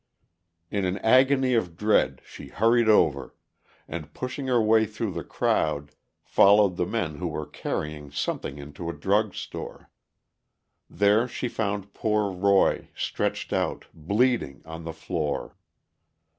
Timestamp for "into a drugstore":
8.57-9.91